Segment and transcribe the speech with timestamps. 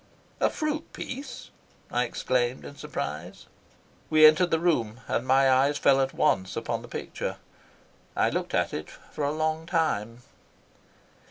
[0.39, 1.51] "A fruit piece!"
[1.91, 3.45] I exclaimed in surprise.
[4.09, 7.37] We entered the room, and my eyes fell at once on the picture.
[8.15, 10.23] I looked at it for a long time.